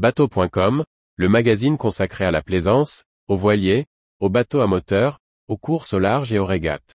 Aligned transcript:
Bateau.com, 0.00 0.82
le 1.16 1.28
magazine 1.28 1.76
consacré 1.76 2.24
à 2.24 2.30
la 2.30 2.40
plaisance, 2.40 3.04
aux 3.28 3.36
voiliers, 3.36 3.84
aux 4.18 4.30
bateaux 4.30 4.62
à 4.62 4.66
moteur, 4.66 5.18
aux 5.46 5.58
courses 5.58 5.92
au 5.92 5.98
large 5.98 6.32
et 6.32 6.38
aux 6.38 6.46
régates. 6.46 6.94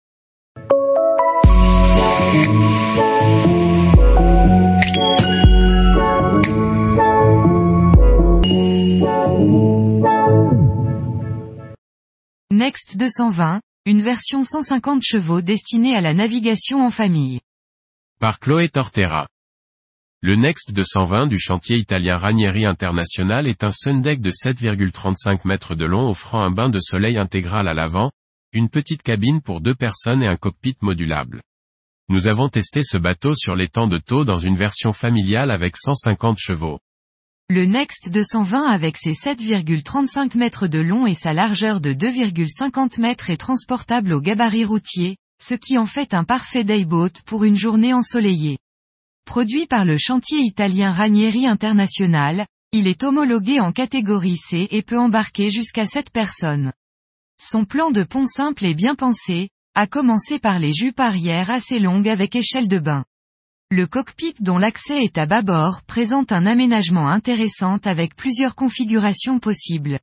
Next 12.50 12.98
220, 12.98 13.62
une 13.86 14.02
version 14.02 14.44
150 14.44 15.02
chevaux 15.02 15.40
destinée 15.40 15.96
à 15.96 16.02
la 16.02 16.12
navigation 16.12 16.84
en 16.84 16.90
famille. 16.90 17.40
Par 18.18 18.38
Chloé 18.40 18.68
Tortera. 18.68 19.26
Le 20.22 20.36
Next 20.36 20.74
220 20.74 21.28
du 21.28 21.38
chantier 21.38 21.78
italien 21.78 22.18
Ranieri 22.18 22.66
International 22.66 23.46
est 23.46 23.64
un 23.64 23.70
sundeck 23.70 24.20
de 24.20 24.30
7,35 24.30 25.46
mètres 25.46 25.74
de 25.74 25.86
long 25.86 26.10
offrant 26.10 26.42
un 26.42 26.50
bain 26.50 26.68
de 26.68 26.78
soleil 26.78 27.16
intégral 27.16 27.66
à 27.66 27.72
l'avant, 27.72 28.10
une 28.52 28.68
petite 28.68 29.02
cabine 29.02 29.40
pour 29.40 29.62
deux 29.62 29.74
personnes 29.74 30.22
et 30.22 30.26
un 30.26 30.36
cockpit 30.36 30.76
modulable. 30.82 31.40
Nous 32.10 32.28
avons 32.28 32.50
testé 32.50 32.82
ce 32.82 32.98
bateau 32.98 33.34
sur 33.34 33.54
l'étang 33.54 33.86
de 33.86 33.96
Thau 33.96 34.26
dans 34.26 34.36
une 34.36 34.56
version 34.56 34.92
familiale 34.92 35.50
avec 35.50 35.78
150 35.78 36.36
chevaux. 36.38 36.80
Le 37.48 37.64
Next 37.64 38.10
220 38.12 38.64
avec 38.64 38.98
ses 38.98 39.12
7,35 39.12 40.36
mètres 40.36 40.66
de 40.66 40.80
long 40.80 41.06
et 41.06 41.14
sa 41.14 41.32
largeur 41.32 41.80
de 41.80 41.94
2,50 41.94 43.00
mètres 43.00 43.30
est 43.30 43.38
transportable 43.38 44.12
au 44.12 44.20
gabarit 44.20 44.66
routier, 44.66 45.16
ce 45.42 45.54
qui 45.54 45.78
en 45.78 45.86
fait 45.86 46.12
un 46.12 46.24
parfait 46.24 46.64
dayboat 46.64 47.22
pour 47.24 47.44
une 47.44 47.56
journée 47.56 47.94
ensoleillée. 47.94 48.58
Produit 49.30 49.66
par 49.66 49.84
le 49.84 49.96
chantier 49.96 50.40
italien 50.40 50.90
Ranieri 50.90 51.46
International, 51.46 52.48
il 52.72 52.88
est 52.88 53.04
homologué 53.04 53.60
en 53.60 53.70
catégorie 53.70 54.36
C 54.36 54.66
et 54.72 54.82
peut 54.82 54.98
embarquer 54.98 55.52
jusqu'à 55.52 55.86
7 55.86 56.10
personnes. 56.10 56.72
Son 57.40 57.64
plan 57.64 57.92
de 57.92 58.02
pont 58.02 58.26
simple 58.26 58.64
est 58.64 58.74
bien 58.74 58.96
pensé, 58.96 59.48
à 59.76 59.86
commencer 59.86 60.40
par 60.40 60.58
les 60.58 60.72
jupes 60.72 60.98
arrière 60.98 61.48
assez 61.48 61.78
longues 61.78 62.08
avec 62.08 62.34
échelle 62.34 62.66
de 62.66 62.80
bain. 62.80 63.04
Le 63.70 63.86
cockpit 63.86 64.34
dont 64.40 64.58
l'accès 64.58 65.04
est 65.04 65.16
à 65.16 65.26
bâbord 65.26 65.82
présente 65.82 66.32
un 66.32 66.44
aménagement 66.44 67.06
intéressant 67.06 67.78
avec 67.84 68.16
plusieurs 68.16 68.56
configurations 68.56 69.38
possibles. 69.38 70.00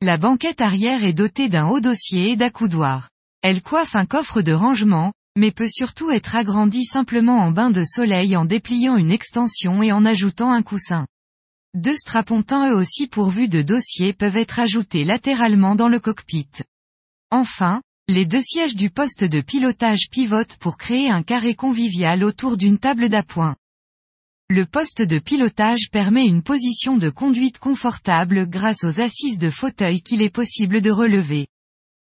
La 0.00 0.16
banquette 0.16 0.60
arrière 0.60 1.02
est 1.02 1.12
dotée 1.12 1.48
d'un 1.48 1.66
haut 1.66 1.80
dossier 1.80 2.30
et 2.30 2.36
d'accoudoir. 2.36 3.10
Elle 3.42 3.62
coiffe 3.62 3.96
un 3.96 4.06
coffre 4.06 4.42
de 4.42 4.52
rangement, 4.52 5.12
mais 5.38 5.52
peut 5.52 5.68
surtout 5.68 6.10
être 6.10 6.34
agrandi 6.34 6.84
simplement 6.84 7.38
en 7.38 7.52
bain 7.52 7.70
de 7.70 7.84
soleil 7.84 8.36
en 8.36 8.44
dépliant 8.44 8.96
une 8.96 9.12
extension 9.12 9.84
et 9.84 9.92
en 9.92 10.04
ajoutant 10.04 10.52
un 10.52 10.62
coussin. 10.62 11.06
Deux 11.74 11.96
strapontins 11.96 12.72
eux 12.72 12.74
aussi 12.74 13.06
pourvus 13.06 13.46
de 13.46 13.62
dossiers 13.62 14.12
peuvent 14.12 14.36
être 14.36 14.58
ajoutés 14.58 15.04
latéralement 15.04 15.76
dans 15.76 15.88
le 15.88 16.00
cockpit. 16.00 16.48
Enfin, 17.30 17.82
les 18.08 18.26
deux 18.26 18.42
sièges 18.42 18.74
du 18.74 18.90
poste 18.90 19.22
de 19.22 19.40
pilotage 19.40 20.08
pivotent 20.10 20.56
pour 20.56 20.76
créer 20.76 21.08
un 21.08 21.22
carré 21.22 21.54
convivial 21.54 22.24
autour 22.24 22.56
d'une 22.56 22.78
table 22.78 23.08
d'appoint. 23.08 23.54
Le 24.50 24.66
poste 24.66 25.02
de 25.02 25.20
pilotage 25.20 25.88
permet 25.92 26.26
une 26.26 26.42
position 26.42 26.96
de 26.96 27.10
conduite 27.10 27.60
confortable 27.60 28.48
grâce 28.48 28.82
aux 28.82 29.00
assises 29.00 29.38
de 29.38 29.50
fauteuil 29.50 30.00
qu'il 30.02 30.20
est 30.20 30.34
possible 30.34 30.80
de 30.80 30.90
relever. 30.90 31.46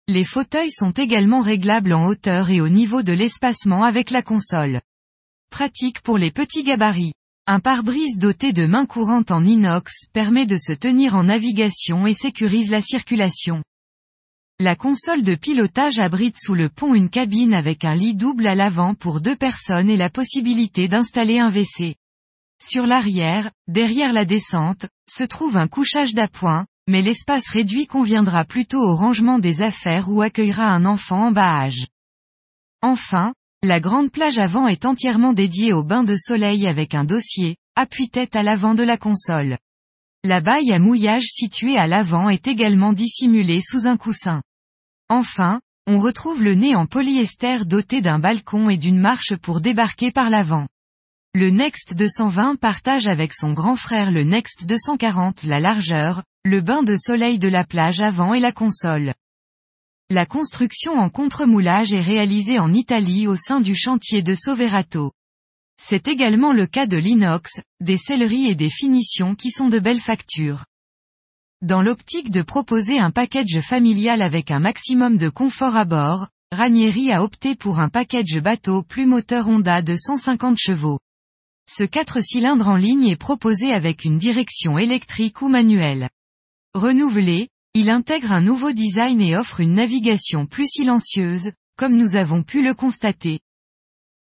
Les 0.06 0.24
fauteuils 0.24 0.70
sont 0.70 0.90
également 0.90 1.40
réglables 1.40 1.94
en 1.94 2.04
hauteur 2.04 2.50
et 2.50 2.60
au 2.60 2.68
niveau 2.68 3.02
de 3.02 3.14
l'espacement 3.14 3.84
avec 3.84 4.10
la 4.10 4.22
console. 4.22 4.82
Pratique 5.48 6.02
pour 6.02 6.18
les 6.18 6.30
petits 6.30 6.62
gabarits. 6.62 7.14
Un 7.46 7.58
pare-brise 7.58 8.18
doté 8.18 8.52
de 8.52 8.66
mains 8.66 8.84
courantes 8.84 9.30
en 9.30 9.42
inox 9.42 10.06
permet 10.12 10.44
de 10.44 10.58
se 10.58 10.74
tenir 10.74 11.14
en 11.14 11.24
navigation 11.24 12.06
et 12.06 12.12
sécurise 12.12 12.70
la 12.70 12.82
circulation. 12.82 13.62
La 14.60 14.76
console 14.76 15.22
de 15.22 15.36
pilotage 15.36 15.98
abrite 15.98 16.36
sous 16.38 16.54
le 16.54 16.68
pont 16.68 16.94
une 16.94 17.08
cabine 17.08 17.54
avec 17.54 17.86
un 17.86 17.94
lit 17.94 18.14
double 18.14 18.46
à 18.46 18.54
l'avant 18.54 18.94
pour 18.94 19.22
deux 19.22 19.36
personnes 19.36 19.88
et 19.88 19.96
la 19.96 20.10
possibilité 20.10 20.86
d'installer 20.86 21.38
un 21.38 21.48
WC. 21.48 21.96
Sur 22.62 22.86
l'arrière, 22.86 23.50
derrière 23.68 24.12
la 24.12 24.26
descente, 24.26 24.86
se 25.10 25.24
trouve 25.24 25.56
un 25.56 25.66
couchage 25.66 26.12
d'appoint, 26.12 26.66
mais 26.88 27.02
l'espace 27.02 27.48
réduit 27.48 27.86
conviendra 27.86 28.44
plutôt 28.44 28.82
au 28.82 28.94
rangement 28.94 29.38
des 29.38 29.62
affaires 29.62 30.10
ou 30.10 30.22
accueillera 30.22 30.66
un 30.66 30.84
enfant 30.84 31.26
en 31.26 31.32
bas 31.32 31.62
âge. 31.62 31.86
Enfin, 32.82 33.34
la 33.62 33.80
grande 33.80 34.10
plage 34.10 34.38
avant 34.38 34.68
est 34.68 34.84
entièrement 34.84 35.32
dédiée 35.32 35.72
au 35.72 35.82
bain 35.82 36.04
de 36.04 36.16
soleil 36.16 36.66
avec 36.66 36.94
un 36.94 37.04
dossier, 37.04 37.56
appuie-tête 37.76 38.36
à 38.36 38.42
l'avant 38.42 38.74
de 38.74 38.82
la 38.82 38.98
console. 38.98 39.56
La 40.22 40.40
baille 40.40 40.72
à 40.72 40.78
mouillage 40.78 41.24
située 41.24 41.76
à 41.76 41.86
l'avant 41.86 42.28
est 42.28 42.46
également 42.46 42.92
dissimulée 42.92 43.60
sous 43.62 43.86
un 43.86 43.96
coussin. 43.96 44.42
Enfin, 45.08 45.60
on 45.86 45.98
retrouve 45.98 46.42
le 46.42 46.54
nez 46.54 46.74
en 46.74 46.86
polyester 46.86 47.64
doté 47.64 48.00
d'un 48.00 48.18
balcon 48.18 48.70
et 48.70 48.78
d'une 48.78 48.98
marche 48.98 49.36
pour 49.36 49.60
débarquer 49.60 50.12
par 50.12 50.30
l'avant. 50.30 50.66
Le 51.34 51.50
Next 51.50 51.94
220 51.94 52.56
partage 52.56 53.06
avec 53.06 53.34
son 53.34 53.52
grand 53.52 53.76
frère 53.76 54.10
le 54.10 54.24
Next 54.24 54.66
240 54.66 55.42
la 55.42 55.60
largeur, 55.60 56.22
le 56.46 56.60
bain 56.60 56.82
de 56.82 56.94
soleil 56.94 57.38
de 57.38 57.48
la 57.48 57.64
plage 57.64 58.02
avant 58.02 58.34
et 58.34 58.40
la 58.40 58.52
console. 58.52 59.14
La 60.10 60.26
construction 60.26 60.92
en 60.92 61.08
contremoulage 61.08 61.94
est 61.94 62.02
réalisée 62.02 62.58
en 62.58 62.70
Italie 62.74 63.26
au 63.26 63.34
sein 63.34 63.62
du 63.62 63.74
chantier 63.74 64.20
de 64.20 64.34
Soverato. 64.34 65.12
C'est 65.82 66.06
également 66.06 66.52
le 66.52 66.66
cas 66.66 66.86
de 66.86 66.98
l'inox, 66.98 67.50
des 67.80 67.96
selleries 67.96 68.50
et 68.50 68.54
des 68.54 68.68
finitions 68.68 69.34
qui 69.34 69.50
sont 69.50 69.70
de 69.70 69.78
belles 69.78 70.02
factures. 70.02 70.66
Dans 71.62 71.80
l'optique 71.80 72.30
de 72.30 72.42
proposer 72.42 72.98
un 72.98 73.10
package 73.10 73.60
familial 73.62 74.20
avec 74.20 74.50
un 74.50 74.60
maximum 74.60 75.16
de 75.16 75.30
confort 75.30 75.76
à 75.76 75.86
bord, 75.86 76.28
Ranieri 76.52 77.10
a 77.10 77.22
opté 77.24 77.54
pour 77.54 77.78
un 77.78 77.88
package 77.88 78.38
bateau 78.42 78.82
plus 78.82 79.06
moteur 79.06 79.48
Honda 79.48 79.80
de 79.80 79.96
150 79.96 80.58
chevaux. 80.58 80.98
Ce 81.70 81.84
4 81.84 82.20
cylindres 82.20 82.68
en 82.68 82.76
ligne 82.76 83.08
est 83.08 83.16
proposé 83.16 83.72
avec 83.72 84.04
une 84.04 84.18
direction 84.18 84.76
électrique 84.76 85.40
ou 85.40 85.48
manuelle. 85.48 86.10
Renouvelé, 86.74 87.50
il 87.74 87.88
intègre 87.88 88.32
un 88.32 88.40
nouveau 88.40 88.72
design 88.72 89.20
et 89.20 89.36
offre 89.36 89.60
une 89.60 89.74
navigation 89.74 90.46
plus 90.46 90.66
silencieuse, 90.66 91.52
comme 91.76 91.96
nous 91.96 92.16
avons 92.16 92.42
pu 92.42 92.64
le 92.64 92.74
constater. 92.74 93.38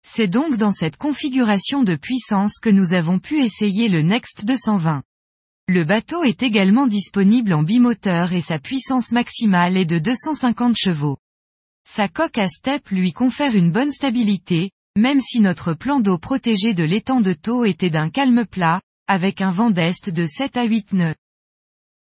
C'est 0.06 0.28
donc 0.28 0.58
dans 0.58 0.70
cette 0.70 0.98
configuration 0.98 1.84
de 1.84 1.96
puissance 1.96 2.58
que 2.58 2.68
nous 2.68 2.92
avons 2.92 3.18
pu 3.18 3.42
essayer 3.42 3.88
le 3.88 4.02
Next 4.02 4.44
220. 4.44 5.02
Le 5.68 5.84
bateau 5.84 6.22
est 6.22 6.42
également 6.42 6.86
disponible 6.86 7.54
en 7.54 7.62
bimoteur 7.62 8.34
et 8.34 8.42
sa 8.42 8.58
puissance 8.58 9.10
maximale 9.12 9.78
est 9.78 9.86
de 9.86 9.98
250 9.98 10.76
chevaux. 10.76 11.16
Sa 11.88 12.08
coque 12.08 12.36
à 12.36 12.50
step 12.50 12.90
lui 12.90 13.14
confère 13.14 13.56
une 13.56 13.72
bonne 13.72 13.90
stabilité, 13.90 14.70
même 14.98 15.22
si 15.22 15.40
notre 15.40 15.72
plan 15.72 15.98
d'eau 15.98 16.18
protégé 16.18 16.74
de 16.74 16.84
l'étang 16.84 17.22
de 17.22 17.32
taux 17.32 17.64
était 17.64 17.88
d'un 17.88 18.10
calme 18.10 18.44
plat, 18.44 18.82
avec 19.06 19.40
un 19.40 19.50
vent 19.50 19.70
d'est 19.70 20.10
de 20.10 20.26
7 20.26 20.58
à 20.58 20.64
8 20.64 20.92
nœuds. 20.92 21.14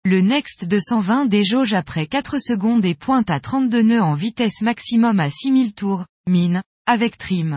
Le 0.03 0.19
Next 0.19 0.65
220 0.65 1.27
déjauge 1.27 1.75
après 1.75 2.07
4 2.07 2.39
secondes 2.39 2.83
et 2.85 2.95
pointe 2.95 3.29
à 3.29 3.39
32 3.39 3.83
nœuds 3.83 4.01
en 4.01 4.15
vitesse 4.15 4.61
maximum 4.61 5.19
à 5.19 5.29
6000 5.29 5.73
tours, 5.73 6.05
mine, 6.27 6.63
avec 6.87 7.19
trim. 7.19 7.55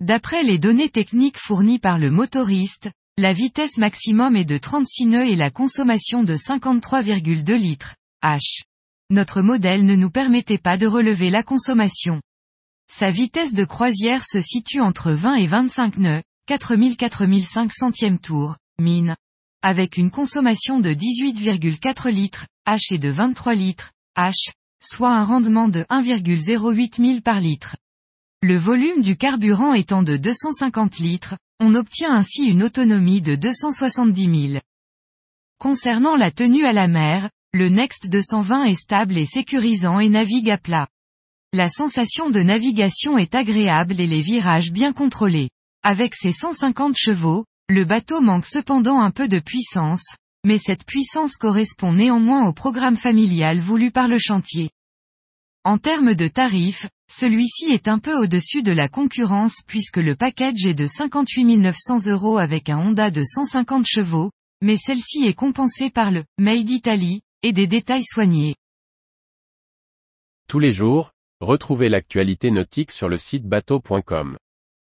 D'après 0.00 0.42
les 0.42 0.58
données 0.58 0.88
techniques 0.88 1.36
fournies 1.36 1.78
par 1.78 1.98
le 1.98 2.10
motoriste, 2.10 2.90
la 3.18 3.34
vitesse 3.34 3.76
maximum 3.76 4.36
est 4.36 4.46
de 4.46 4.56
36 4.56 5.04
nœuds 5.04 5.28
et 5.28 5.36
la 5.36 5.50
consommation 5.50 6.22
de 6.22 6.34
53,2 6.34 7.54
litres, 7.54 7.94
H. 8.22 8.62
Notre 9.10 9.42
modèle 9.42 9.84
ne 9.84 9.96
nous 9.96 10.10
permettait 10.10 10.56
pas 10.56 10.78
de 10.78 10.86
relever 10.86 11.28
la 11.28 11.42
consommation. 11.42 12.22
Sa 12.90 13.10
vitesse 13.10 13.52
de 13.52 13.66
croisière 13.66 14.24
se 14.24 14.40
situe 14.40 14.80
entre 14.80 15.12
20 15.12 15.34
et 15.34 15.46
25 15.46 15.98
nœuds, 15.98 16.22
4000-4005 16.48 17.70
centièmes 17.70 18.18
tour, 18.18 18.56
mine. 18.80 19.14
Avec 19.62 19.96
une 19.96 20.10
consommation 20.10 20.80
de 20.80 20.90
18,4 20.90 22.10
litres, 22.10 22.46
H 22.66 22.94
et 22.94 22.98
de 22.98 23.08
23 23.08 23.54
litres, 23.54 23.92
H, 24.16 24.52
soit 24.82 25.12
un 25.12 25.24
rendement 25.24 25.68
de 25.68 25.82
1,08 25.90 27.06
000 27.06 27.20
par 27.20 27.40
litre. 27.40 27.76
Le 28.42 28.56
volume 28.56 29.02
du 29.02 29.16
carburant 29.16 29.72
étant 29.72 30.02
de 30.02 30.16
250 30.16 30.98
litres, 30.98 31.36
on 31.58 31.74
obtient 31.74 32.14
ainsi 32.14 32.44
une 32.44 32.62
autonomie 32.62 33.22
de 33.22 33.34
270 33.34 34.50
000. 34.50 34.60
Concernant 35.58 36.16
la 36.16 36.30
tenue 36.30 36.66
à 36.66 36.72
la 36.72 36.86
mer, 36.86 37.30
le 37.52 37.68
Next 37.68 38.10
220 38.10 38.64
est 38.64 38.74
stable 38.74 39.16
et 39.16 39.24
sécurisant 39.24 39.98
et 39.98 40.10
navigue 40.10 40.50
à 40.50 40.58
plat. 40.58 40.86
La 41.54 41.70
sensation 41.70 42.28
de 42.28 42.40
navigation 42.40 43.16
est 43.16 43.34
agréable 43.34 43.98
et 43.98 44.06
les 44.06 44.20
virages 44.20 44.72
bien 44.72 44.92
contrôlés. 44.92 45.48
Avec 45.82 46.14
ses 46.14 46.32
150 46.32 46.96
chevaux, 46.98 47.46
le 47.68 47.84
bateau 47.84 48.20
manque 48.20 48.46
cependant 48.46 49.00
un 49.00 49.10
peu 49.10 49.26
de 49.26 49.40
puissance, 49.40 50.16
mais 50.44 50.58
cette 50.58 50.86
puissance 50.86 51.36
correspond 51.36 51.92
néanmoins 51.92 52.46
au 52.46 52.52
programme 52.52 52.96
familial 52.96 53.58
voulu 53.58 53.90
par 53.90 54.06
le 54.06 54.18
chantier. 54.18 54.70
En 55.64 55.78
termes 55.78 56.14
de 56.14 56.28
tarifs, 56.28 56.86
celui-ci 57.10 57.66
est 57.72 57.88
un 57.88 57.98
peu 57.98 58.16
au-dessus 58.16 58.62
de 58.62 58.70
la 58.70 58.88
concurrence 58.88 59.62
puisque 59.66 59.96
le 59.96 60.14
package 60.14 60.64
est 60.64 60.74
de 60.74 60.86
58 60.86 61.56
900 61.56 62.06
euros 62.06 62.38
avec 62.38 62.68
un 62.68 62.78
Honda 62.78 63.10
de 63.10 63.24
150 63.24 63.84
chevaux, 63.84 64.30
mais 64.62 64.76
celle-ci 64.76 65.24
est 65.24 65.34
compensée 65.34 65.90
par 65.90 66.12
le 66.12 66.22
Made 66.38 66.70
Italy 66.70 67.22
et 67.42 67.52
des 67.52 67.66
détails 67.66 68.04
soignés. 68.04 68.54
Tous 70.48 70.60
les 70.60 70.72
jours, 70.72 71.10
retrouvez 71.40 71.88
l'actualité 71.88 72.52
nautique 72.52 72.92
sur 72.92 73.08
le 73.08 73.18
site 73.18 73.44
bateau.com. 73.44 74.36